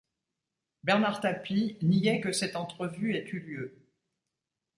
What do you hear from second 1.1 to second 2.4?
Tapie niait que